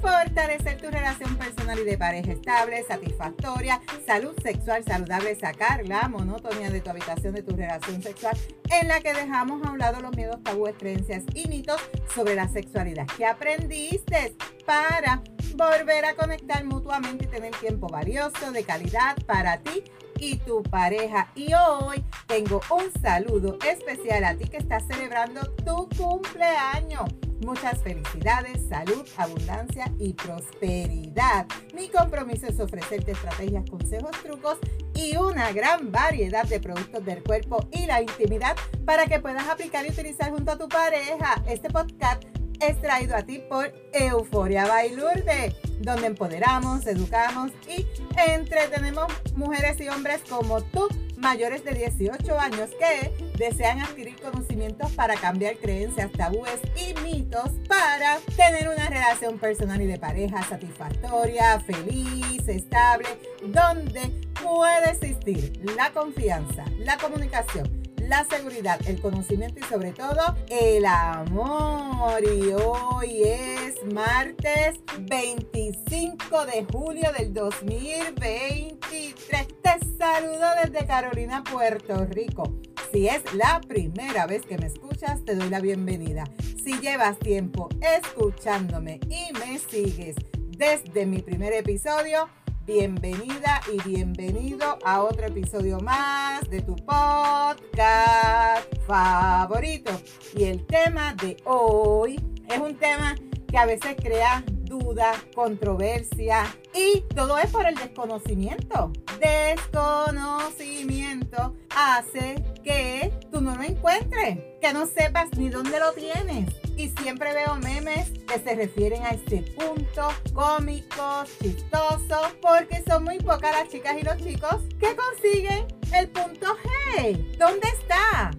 [0.00, 6.70] fortalecer tu relación personal y de pareja estable, satisfactoria, salud sexual saludable, sacar la monotonía
[6.70, 8.36] de tu habitación de tu relación sexual
[8.70, 11.80] en la que dejamos a un lado los miedos, tabúes, creencias y mitos
[12.14, 13.06] sobre la sexualidad.
[13.16, 15.22] ¿Qué aprendiste para
[15.56, 19.84] volver a conectar mutuamente y tener tiempo valioso, de calidad para ti
[20.18, 21.28] y tu pareja.
[21.34, 27.25] Y hoy tengo un saludo especial a ti que estás celebrando tu cumpleaños.
[27.40, 31.46] Muchas felicidades, salud, abundancia y prosperidad.
[31.74, 34.58] Mi compromiso es ofrecerte estrategias, consejos, trucos
[34.94, 39.84] y una gran variedad de productos del cuerpo y la intimidad para que puedas aplicar
[39.86, 41.42] y utilizar junto a tu pareja.
[41.46, 42.24] Este podcast
[42.60, 47.86] es traído a ti por Euforia Bailurde, donde empoderamos, educamos y
[48.30, 55.14] entretenemos mujeres y hombres como tú, mayores de 18 años, que desean adquirir conocimientos para
[55.16, 62.46] cambiar creencias, tabúes y mitos para tener una relación personal y de pareja satisfactoria, feliz,
[62.48, 63.08] estable,
[63.42, 70.86] donde puede existir la confianza, la comunicación la seguridad, el conocimiento y sobre todo el
[70.86, 72.22] amor.
[72.22, 79.48] Y hoy es martes 25 de julio del 2023.
[79.62, 82.54] Te saludo desde Carolina, Puerto Rico.
[82.92, 86.22] Si es la primera vez que me escuchas, te doy la bienvenida.
[86.62, 90.14] Si llevas tiempo escuchándome y me sigues
[90.56, 92.28] desde mi primer episodio,
[92.66, 99.92] bienvenida y bienvenido a otro episodio más de tu podcast favorito.
[100.34, 103.14] Y el tema de hoy es un tema
[103.48, 108.92] que a veces crea duda, controversia y todo es por el desconocimiento.
[109.18, 116.90] Desconocimiento hace que tú no lo encuentres, que no sepas ni dónde lo tienes y
[117.00, 123.52] siempre veo memes que se refieren a este punto, cómicos, chistosos, porque son muy pocas
[123.52, 126.54] las chicas y los chicos que consiguen el punto
[126.96, 127.38] G.
[127.38, 128.30] ¿Dónde está?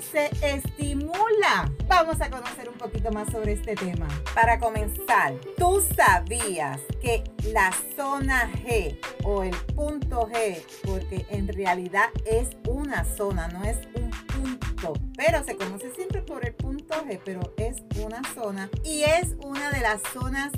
[0.00, 1.70] ¿Cómo se estimula?
[1.86, 4.08] Vamos a conocer un poquito más sobre este tema.
[4.34, 7.22] Para comenzar, ¿tú sabías que
[7.52, 13.76] la zona G o el punto G, porque en realidad es una zona, no es
[13.94, 19.02] un punto, pero se conoce siempre por el punto G, pero es una zona y
[19.02, 20.50] es una de las zonas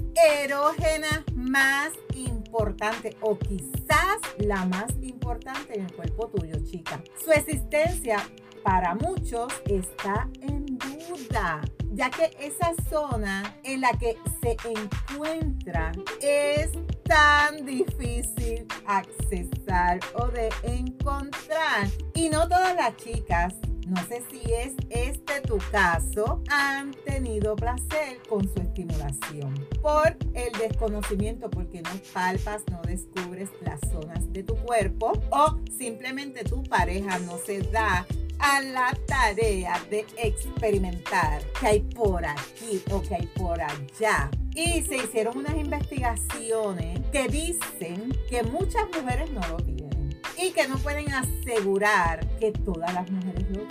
[0.44, 7.02] erógenas más importantes o quizás la más importante en el cuerpo tuyo, chica.
[7.24, 8.18] Su existencia
[8.62, 11.60] para muchos está en duda,
[11.92, 16.70] ya que esa zona en la que se encuentra es
[17.04, 21.88] tan difícil accesar o de encontrar.
[22.14, 23.54] Y no todas las chicas
[23.92, 30.52] no sé si es este tu caso, han tenido placer con su estimulación por el
[30.52, 37.18] desconocimiento, porque no palpas, no descubres las zonas de tu cuerpo o simplemente tu pareja
[37.20, 38.06] no se da
[38.42, 44.30] a la tarea de experimentar qué hay por aquí o qué hay por allá.
[44.54, 50.66] Y se hicieron unas investigaciones que dicen que muchas mujeres no lo tienen y que
[50.66, 53.66] no pueden asegurar que todas las mujeres lo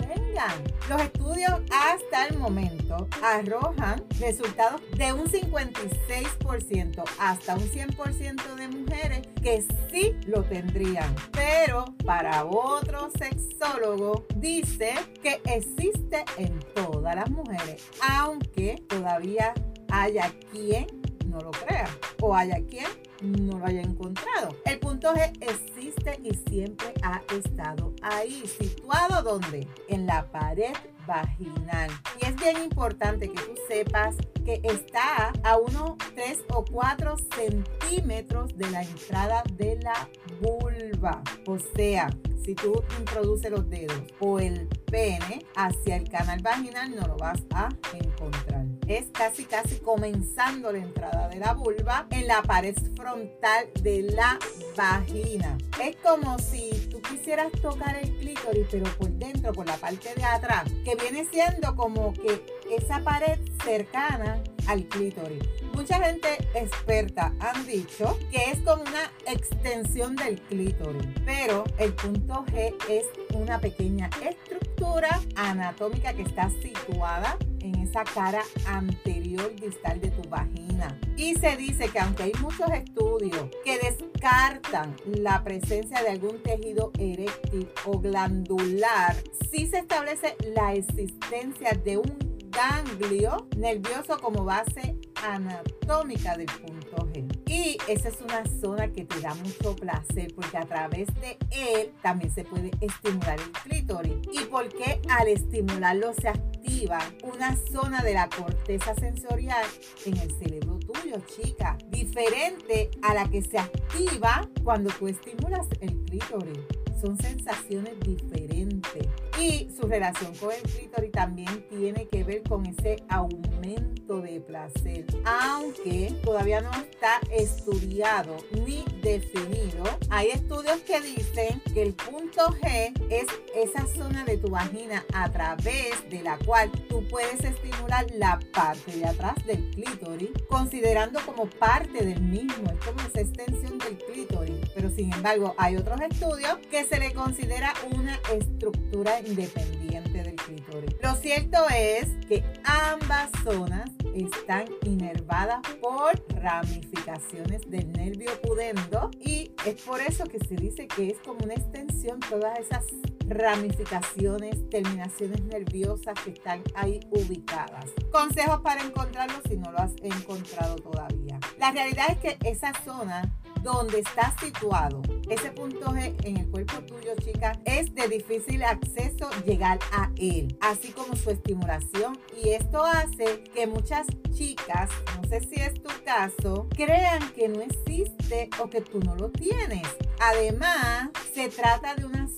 [0.88, 9.28] Los estudios hasta el momento arrojan resultados de un 56% hasta un 100% de mujeres
[9.42, 11.14] que sí lo tendrían.
[11.32, 19.52] Pero para otro sexólogo dice que existe en todas las mujeres, aunque todavía
[19.90, 20.86] haya quien
[21.26, 21.88] no lo crea
[22.22, 22.86] o haya quien
[23.22, 24.56] no lo haya encontrado.
[24.64, 29.66] El punto G existe y siempre ha estado ahí, situado donde?
[29.88, 30.74] En la pared
[31.06, 31.90] vaginal.
[32.20, 38.56] Y es bien importante que tú sepas que está a unos 3 o 4 centímetros
[38.56, 40.08] de la entrada de la
[40.40, 41.22] vulva.
[41.46, 42.10] O sea,
[42.44, 47.40] si tú introduces los dedos o el pene hacia el canal vaginal, no lo vas
[47.54, 48.64] a encontrar.
[48.86, 54.38] Es casi casi comenzando la entrada de la vulva en la pared frontal de la
[54.76, 55.56] vagina.
[55.80, 60.24] Es como si tú quisieras tocar el clítoris, pero por dentro, por la parte de
[60.24, 65.42] atrás, que viene siendo como que esa pared cercana al clítoris.
[65.74, 72.44] Mucha gente experta han dicho que es como una extensión del clítoris, pero el punto
[72.46, 80.10] G es una pequeña estructura anatómica que está situada en esa cara anterior distal de
[80.10, 80.98] tu vagina.
[81.16, 86.92] Y se dice que aunque hay muchos estudios que descartan la presencia de algún tejido
[86.98, 89.16] eréctil o glandular,
[89.50, 97.26] sí se establece la existencia de un ganglio nervioso como base anatómica del punto G.
[97.46, 101.92] Y esa es una zona que te da mucho placer porque a través de él
[102.02, 104.14] también se puede estimular el clítoris.
[104.32, 109.66] ¿Y porque al estimularlo se activa una zona de la corteza sensorial
[110.06, 111.76] en el cerebro tuyo, chica?
[111.88, 116.58] Diferente a la que se activa cuando tú estimulas el clítoris
[117.00, 119.08] son sensaciones diferentes.
[119.40, 125.06] Y su relación con el clítoris también tiene que ver con ese aumento de placer.
[125.24, 132.92] Aunque todavía no está estudiado ni definido, hay estudios que dicen que el punto G
[133.10, 138.40] es esa zona de tu vagina a través de la cual tú puedes estimular la
[138.52, 142.70] parte de atrás del clítoris, considerando como parte del mismo.
[142.70, 144.70] Es como esa extensión del clítoris.
[144.74, 150.94] Pero sin embargo, hay otros estudios que se le considera una estructura independiente del clítoris.
[151.02, 159.82] Lo cierto es que ambas zonas están inervadas por ramificaciones del nervio pudendo y es
[159.82, 162.84] por eso que se dice que es como una extensión todas esas
[163.28, 167.86] ramificaciones, terminaciones nerviosas que están ahí ubicadas.
[168.10, 171.38] Consejos para encontrarlo si no lo has encontrado todavía.
[171.58, 173.32] La realidad es que esa zona
[173.62, 179.30] donde está situado ese punto G en el cuerpo tuyo, chica, es de difícil acceso
[179.46, 182.18] llegar a él, así como su estimulación.
[182.42, 187.60] Y esto hace que muchas chicas, no sé si es tu caso, crean que no
[187.60, 189.88] existe o que tú no lo tienes.
[190.20, 192.28] Además, se trata de una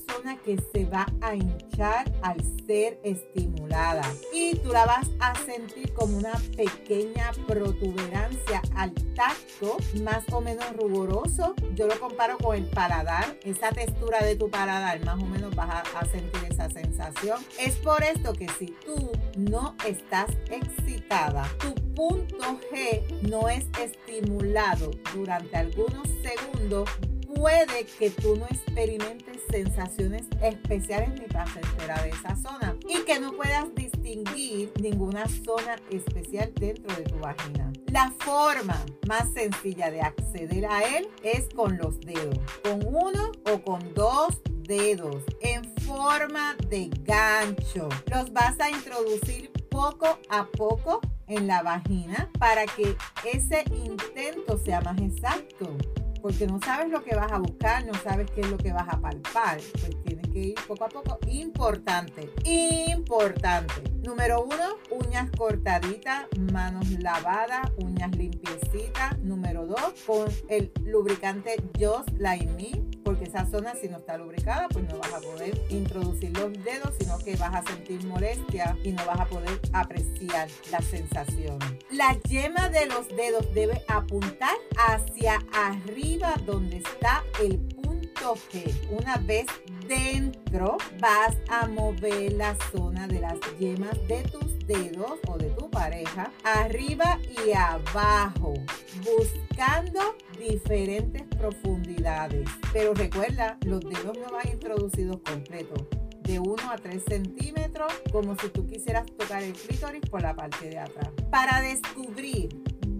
[0.44, 6.16] que se va a hinchar al ser estimulada y tú la vas a sentir como
[6.16, 11.54] una pequeña protuberancia al tacto, más o menos rugoso.
[11.74, 15.84] Yo lo comparo con el paladar, esa textura de tu paladar, más o menos vas
[15.94, 17.44] a sentir esa sensación.
[17.60, 24.90] Es por esto que si tú no estás excitada, tu punto G no es estimulado
[25.14, 26.88] durante algunos segundos,
[27.34, 33.32] puede que tú no experimentes sensaciones especiales ni placenteras de esa zona y que no
[33.32, 37.72] puedas distinguir ninguna zona especial dentro de tu vagina.
[37.92, 43.62] La forma más sencilla de acceder a él es con los dedos, con uno o
[43.62, 47.88] con dos dedos en forma de gancho.
[48.10, 52.96] Los vas a introducir poco a poco en la vagina para que
[53.32, 55.76] ese intento sea más exacto
[56.24, 58.88] porque no sabes lo que vas a buscar, no sabes qué es lo que vas
[58.88, 59.60] a palpar.
[59.72, 61.18] Pues tienes que ir poco a poco.
[61.26, 63.82] Importante, importante.
[64.02, 69.18] Número uno, uñas cortaditas, manos lavadas, uñas limpiecitas.
[69.18, 72.93] Número dos, con el lubricante Just Like Me
[73.34, 77.18] esa zona si no está lubricada, pues no vas a poder introducir los dedos, sino
[77.18, 81.58] que vas a sentir molestia y no vas a poder apreciar la sensación.
[81.90, 88.72] La yema de los dedos debe apuntar hacia arriba donde está el punto G.
[88.90, 89.46] Una vez
[89.88, 95.70] dentro, vas a mover la zona de las yemas de tus dedos o de tu
[95.70, 98.54] pareja arriba y abajo,
[99.02, 102.48] buscando diferentes profundidades.
[102.72, 105.86] Pero recuerda, los dedos no van introducidos completos
[106.22, 110.70] de 1 a 3 centímetros, como si tú quisieras tocar el clítoris por la parte
[110.70, 111.10] de atrás.
[111.30, 112.48] Para descubrir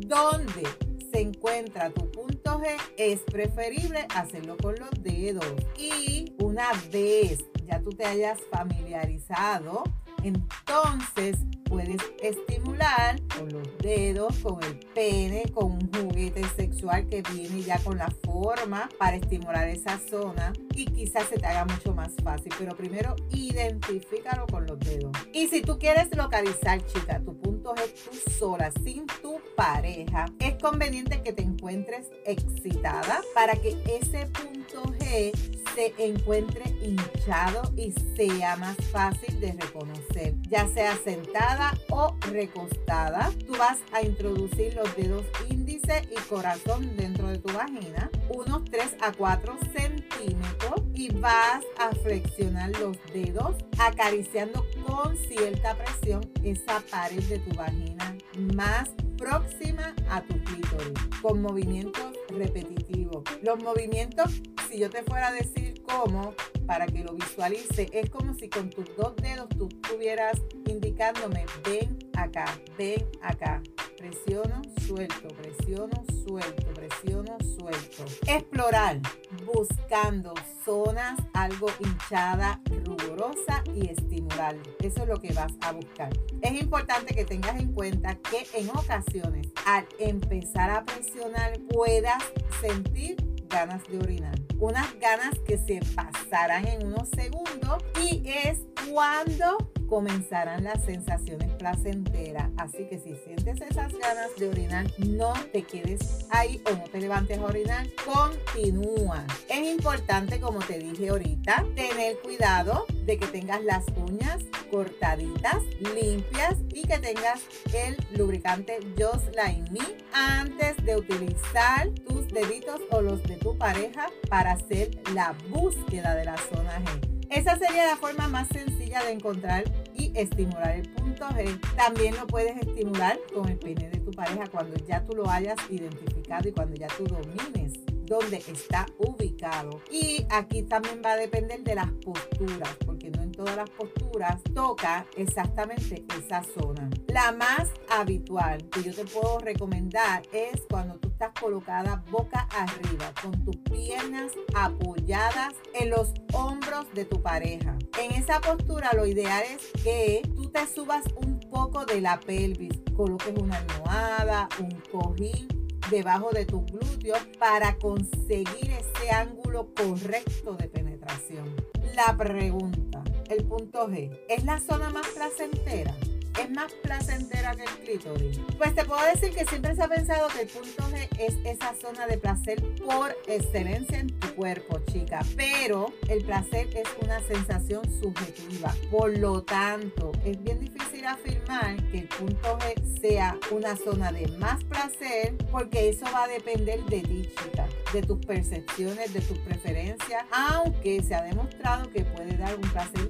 [0.07, 0.63] dónde
[1.11, 5.55] se encuentra tu punto G, es preferible hacerlo con los dedos.
[5.79, 9.83] Y una vez ya tú te hayas familiarizado,
[10.23, 17.63] entonces puedes estimular con los dedos, con el pene, con un juguete sexual que viene
[17.63, 22.13] ya con la forma para estimular esa zona y quizás se te haga mucho más
[22.23, 22.53] fácil.
[22.57, 25.11] Pero primero identifícalo con los dedos.
[25.33, 30.55] Y si tú quieres localizar, chica, tu punto G tú sola, sin tu pareja, es
[30.63, 35.33] conveniente que te encuentres excitada para que ese punto G
[35.75, 43.31] se encuentre hinchado y sea más fácil de reconocer, ya sea sentada o recostada.
[43.47, 48.97] Tú vas a introducir los dedos índice y corazón dentro de tu vagina, unos 3
[49.01, 57.23] a 4 centímetros, y vas a flexionar los dedos acariciando con cierta presión esa pared
[57.25, 58.17] de tu vagina
[58.55, 63.25] más próxima a tu clítoris con movimientos repetitivos.
[63.43, 66.35] Los movimientos, si yo te fuera a decir cómo,
[66.67, 71.99] para que lo visualice, es como si con tus dos dedos tú estuvieras indicándome, ven
[72.15, 72.47] acá,
[72.79, 73.63] ven acá.
[74.05, 78.05] Presiono, suelto, presiono, suelto, presiono, suelto.
[78.27, 79.01] Explorar,
[79.47, 84.57] buscando zonas algo hinchada, rigurosa y estimular.
[84.81, 86.11] Eso es lo que vas a buscar.
[86.43, 92.23] Es importante que tengas en cuenta que en ocasiones al empezar a presionar puedas
[92.61, 93.17] sentir
[93.49, 94.39] ganas de orinar.
[94.59, 99.57] Unas ganas que se pasarán en unos segundos y es cuando
[99.87, 102.51] comenzarán las sensaciones placenteras.
[102.57, 107.01] Así que si sientes esas ganas de orinar, no te quedes ahí o no te
[107.01, 107.87] levantes a orinar.
[108.05, 109.25] Continúa.
[109.49, 115.63] Es importante, como te dije ahorita, tener cuidado de que tengas las uñas cortaditas,
[115.95, 119.81] limpias y que tengas el lubricante Just Like Me
[120.13, 126.25] antes de utilizar tus deditos o los de tu pareja para hacer la búsqueda de
[126.25, 127.15] la zona G.
[127.31, 129.65] Esa sería la forma más sencilla de encontrar
[129.95, 131.59] y estimular el punto G.
[131.77, 135.57] También lo puedes estimular con el pene de tu pareja cuando ya tú lo hayas
[135.71, 137.73] identificado y cuando ya tú domines
[138.07, 139.81] dónde está ubicado.
[139.91, 144.43] Y aquí también va a depender de las posturas, porque no en todas las posturas
[144.55, 146.91] toca exactamente esa zona.
[147.09, 153.13] La más habitual que yo te puedo recomendar es cuando tú estás colocada boca arriba,
[153.23, 157.79] con tus piernas apoyadas en los hombros de tu pareja.
[158.03, 162.81] En esa postura lo ideal es que tú te subas un poco de la pelvis,
[162.97, 165.47] coloques una almohada, un cojín
[165.89, 171.55] debajo de tus glúteos para conseguir ese ángulo correcto de penetración.
[171.95, 175.95] La pregunta, el punto G, ¿es la zona más placentera?
[176.41, 178.41] Es más placentera que el clítoris?
[178.59, 181.75] Pues te puedo decir que siempre se ha pensado que el punto G es esa
[181.81, 185.21] zona de placer por excelencia en tu cuerpo, chica.
[185.37, 188.75] Pero el placer es una sensación subjetiva.
[188.91, 194.29] Por lo tanto, es bien difícil afirmar que el punto G sea una zona de
[194.39, 199.39] más placer porque eso va a depender de ti, chica de tus percepciones, de tus
[199.39, 203.09] preferencias, aunque se ha demostrado que puede dar un placer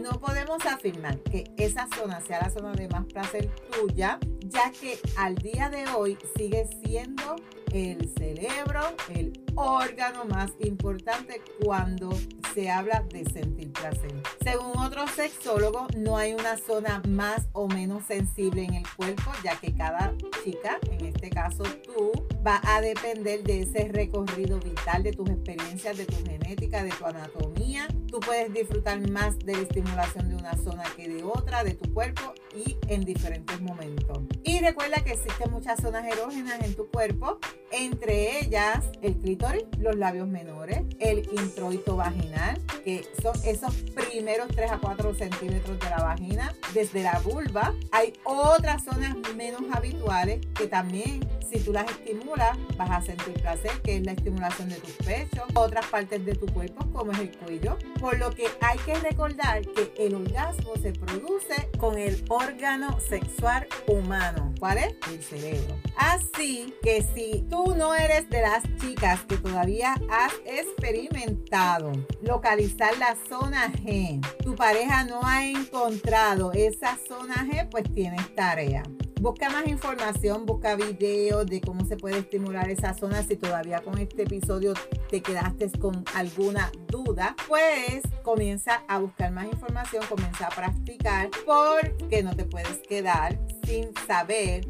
[0.00, 4.98] No podemos afirmar que esa zona sea la zona de más placer tuya, ya que
[5.16, 7.36] al día de hoy sigue siendo
[7.72, 8.80] el cerebro,
[9.14, 12.10] el órgano más importante cuando
[12.54, 14.14] se habla de sentir placer.
[14.42, 19.58] Según otros sexólogos, no hay una zona más o menos sensible en el cuerpo, ya
[19.60, 22.12] que cada chica, en este caso tú,
[22.48, 27.04] va a depender de ese recorrido vital, de tus experiencias, de tu genética, de tu
[27.04, 27.86] anatomía.
[28.06, 31.92] Tú puedes disfrutar más de la estimulación de una zona que de otra, de tu
[31.92, 34.20] cuerpo y en diferentes momentos.
[34.44, 37.38] Y recuerda que existen muchas zonas erógenas en tu cuerpo,
[37.70, 44.72] entre ellas el clítoris, los labios menores, el introito vaginal, que son esos primeros 3
[44.72, 47.74] a 4 centímetros de la vagina, desde la vulva.
[47.92, 52.37] Hay otras zonas menos habituales que también si tú las estimulas,
[52.76, 56.46] vas a sentir placer, que es la estimulación de tus pechos, otras partes de tu
[56.46, 57.76] cuerpo, como es el cuello.
[58.00, 63.66] Por lo que hay que recordar que el orgasmo se produce con el órgano sexual
[63.86, 64.54] humano.
[64.58, 64.94] ¿Cuál es?
[65.10, 65.76] El cerebro.
[65.96, 71.92] Así que si tú no eres de las chicas que todavía has experimentado
[72.22, 78.82] localizar la zona G, tu pareja no ha encontrado esa zona G, pues tienes tarea.
[79.20, 83.22] Busca más información, busca videos de cómo se puede estimular esa zona.
[83.24, 84.74] Si todavía con este episodio
[85.10, 92.22] te quedaste con alguna duda, pues comienza a buscar más información, comienza a practicar porque
[92.22, 94.64] no te puedes quedar sin saber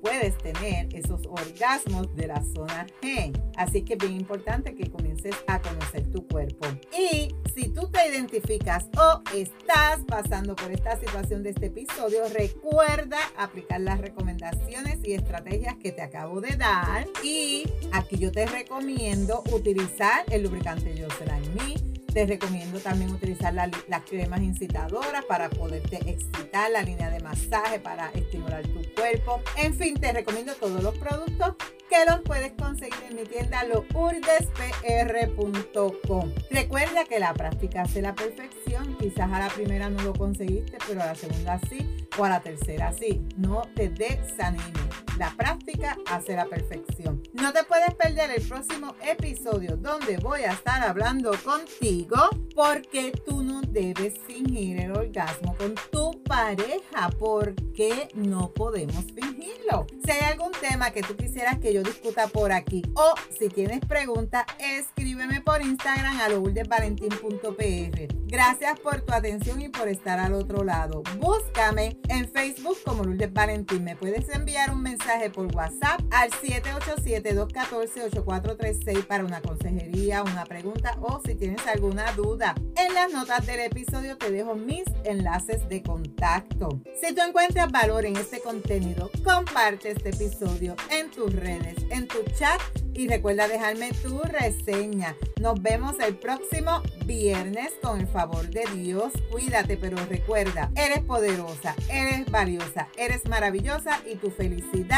[0.00, 3.32] puedes tener esos orgasmos de la zona G.
[3.56, 6.66] Así que es bien importante que comiences a conocer tu cuerpo.
[6.98, 13.18] Y si tú te identificas o estás pasando por esta situación de este episodio, recuerda
[13.36, 17.06] aplicar las recomendaciones y estrategias que te acabo de dar.
[17.22, 23.70] Y aquí yo te recomiendo utilizar el lubricante Jocelyn Me te recomiendo también utilizar las
[24.08, 29.42] cremas incitadoras para poderte excitar, la línea de masaje para estimular tu cuerpo.
[29.58, 31.56] En fin, te recomiendo todos los productos
[31.90, 36.32] que los puedes conseguir en mi tienda lourdespr.com.
[36.50, 38.96] Recuerda que la práctica hace la perfección.
[38.96, 42.40] Quizás a la primera no lo conseguiste, pero a la segunda sí, o a la
[42.40, 43.28] tercera sí.
[43.36, 44.85] No te desanimes.
[45.18, 47.22] La práctica hace la perfección.
[47.32, 53.42] No te puedes perder el próximo episodio donde voy a estar hablando contigo porque tú
[53.42, 57.08] no debes fingir el orgasmo con tu pareja.
[57.18, 59.86] ¿Por qué no podemos fingirlo?
[60.04, 63.80] Si hay algún tema que tú quisieras que yo discuta por aquí o si tienes
[63.80, 68.14] preguntas, escríbeme por Instagram a lourdesvalentín.pr.
[68.26, 71.02] Gracias por tu atención y por estar al otro lado.
[71.18, 73.84] Búscame en Facebook como Lourdes Valentín.
[73.84, 81.20] Me puedes enviar un mensaje por WhatsApp al 787-214-8436 para una consejería, una pregunta o
[81.24, 82.56] si tienes alguna duda.
[82.76, 86.80] En las notas del episodio te dejo mis enlaces de contacto.
[87.00, 92.24] Si tú encuentras valor en este contenido, comparte este episodio en tus redes, en tu
[92.36, 92.60] chat
[92.92, 95.14] y recuerda dejarme tu reseña.
[95.40, 99.12] Nos vemos el próximo viernes con el favor de Dios.
[99.30, 104.95] Cuídate, pero recuerda, eres poderosa, eres valiosa, eres maravillosa y tu felicidad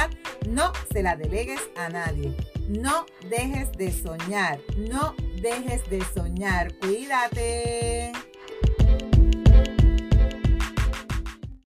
[0.49, 2.35] no se la delegues a nadie.
[2.69, 6.75] No dejes de soñar, no dejes de soñar.
[6.79, 8.13] Cuídate.